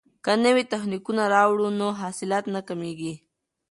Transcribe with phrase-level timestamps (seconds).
[0.25, 3.13] که نوي تخنیکونه راوړو نو حاصلات نه کمیږي.